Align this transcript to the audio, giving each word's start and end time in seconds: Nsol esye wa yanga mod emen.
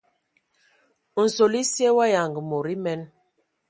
Nsol 1.23 1.53
esye 1.61 1.87
wa 1.97 2.05
yanga 2.13 2.41
mod 2.49 2.65
emen. 2.75 3.01